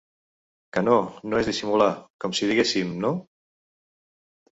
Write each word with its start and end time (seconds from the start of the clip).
Que 0.77 0.81
no- 0.85 1.01
no 1.33 1.41
és 1.41 1.49
dissimular, 1.49 1.89
com 2.25 2.33
si 2.39 2.49
diguéssim, 2.53 2.95
no?... 3.05 3.13